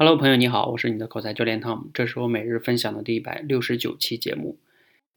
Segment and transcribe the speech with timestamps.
[0.00, 4.56] Hello，朋友你好，我是你的口才教练 Tom，这是我每日分享的第一百六十九期节目。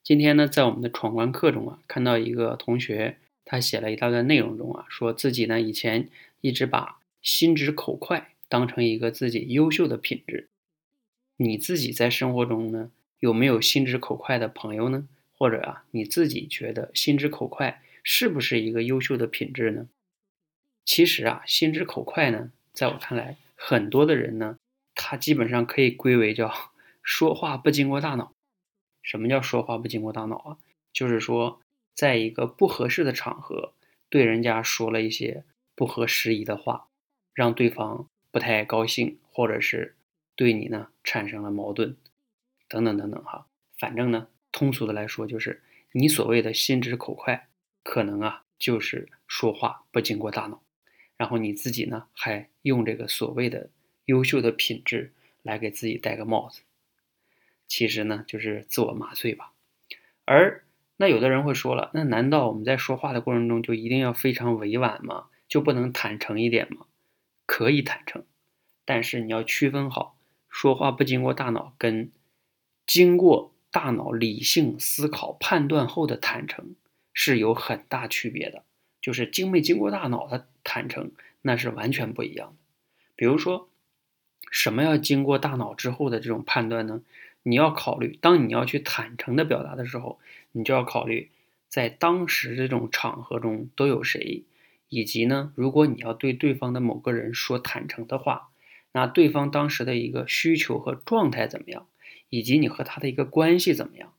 [0.02, 6.10] 今天呢，在我们的闯关课中啊，看到一个同学，他写了一大段内容中啊，说自己呢以前
[6.42, 10.50] 一直把心直口快当成一个自己优秀的品质。
[11.38, 12.90] 你自己在生活中呢，
[13.20, 15.08] 有没有心直口快的朋友呢？
[15.38, 19.88] 或者啊，你自己觉得心直口快是不是一个优秀的品质呢？
[20.84, 24.58] 其实啊，心直口快呢，在我看来，很多的人呢。
[25.12, 26.50] 它基本上可以归为叫
[27.04, 28.34] 说话不经过大脑。
[29.02, 30.58] 什么叫说话不经过大脑啊？
[30.94, 31.60] 就是说，
[31.94, 33.74] 在一个不合适的场合，
[34.08, 35.44] 对人家说了一些
[35.76, 36.88] 不合时宜的话，
[37.34, 39.98] 让对方不太高兴，或者是
[40.38, 41.98] 对你呢产生了矛盾，
[42.70, 43.48] 等等等等哈。
[43.78, 47.50] 反正呢，通俗的来说，就是你所谓的心直口快，
[47.84, 50.64] 可能啊就是说话不经过大脑，
[51.18, 53.70] 然后你自己呢还用这个所谓的。
[54.06, 55.12] 优秀的品质
[55.44, 56.62] 来给自己戴个帽子，
[57.68, 59.54] 其实呢就是自我麻醉吧。
[60.26, 60.64] 而
[60.98, 65.30] 那有的人会说了，那难道我们在说话的过程中就一定要非常委婉吗？
[65.48, 66.86] 就不能坦诚一点吗？
[67.46, 68.24] 可以坦诚，
[68.86, 70.18] 但是你要区分好，
[70.48, 72.12] 说话不经过大脑跟
[72.86, 76.76] 经过大脑理性思考判断后的坦诚
[77.14, 78.64] 是有很大区别的。
[79.02, 81.12] 就是经没经过大脑的坦诚，
[81.42, 82.58] 那是完全不一样的。
[83.16, 83.71] 比如说。
[84.52, 87.02] 什么要经过大脑之后的这种判断呢？
[87.44, 90.20] 你要考虑，当你要去坦诚的表达的时候，
[90.52, 91.32] 你就要考虑
[91.68, 94.44] 在当时这种场合中都有谁，
[94.90, 98.50] 以及呢，如果你要对对方的某个人说坦诚的话，
[98.92, 101.88] 那对方当时的一个需求和状态怎么样，
[102.30, 104.14] 以及你和他的一个关系怎么样，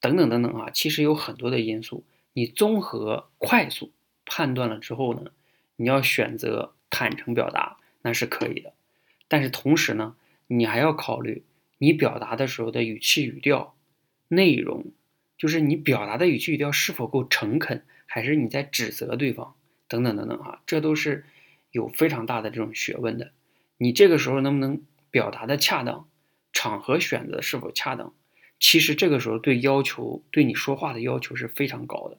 [0.00, 3.92] 等等等等啊，其实有很多的因素，你综合快速
[4.26, 5.30] 判断了之后呢，
[5.76, 8.74] 你要选择坦诚表达，那是可以的。
[9.28, 11.44] 但是同时呢，你还要考虑
[11.76, 13.76] 你表达的时候的语气语调、
[14.28, 14.86] 内容，
[15.36, 19.54] 就是你表达的语气语调是否够诚恳，还是你在指责对方，
[19.86, 21.24] 等等等等哈，这都是
[21.70, 23.32] 有非常大的这种学问的。
[23.76, 26.08] 你这个时候能不能表达的恰当，
[26.52, 28.14] 场合选择是否恰当，
[28.58, 32.18] 其实这个时候对要求对你说话的要求是非常高的。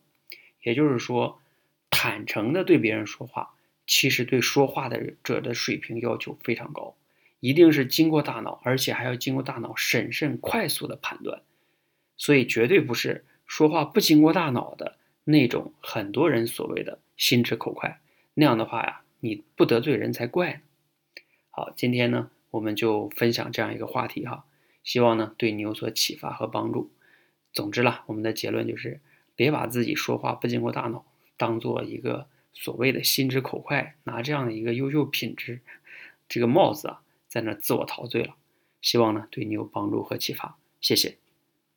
[0.61, 1.41] 也就是说，
[1.89, 3.55] 坦诚的对别人说话。
[3.91, 6.95] 其实对说话的者的水平要求非常高，
[7.39, 11.41] 一定是经过大脑，而且还要经过大脑审慎、快速的判断，
[12.17, 17.99] 所以绝对不是说话不经过大脑的那种很多人所谓的心直口快
[18.33, 20.59] 那样的话呀，你不得罪人才怪呢。
[21.49, 24.45] 好，今天呢我们就分享这样一个话题哈，
[24.83, 26.91] 希望呢对你有所启发和帮助。
[27.53, 28.99] 总之啦，我们的结论就是
[29.35, 31.05] 别把自己说话不经过大脑
[31.37, 32.27] 当做一个。
[32.51, 35.61] 所谓的心直口快，拿这样的一个优秀品质，
[36.27, 38.35] 这个帽子啊，在那自我陶醉了。
[38.81, 41.17] 希望呢对你有帮助和启发，谢谢。